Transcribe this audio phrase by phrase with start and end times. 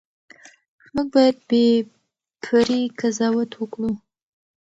[0.93, 1.65] موږ باید بې
[2.43, 3.91] پرې قضاوت وکړو.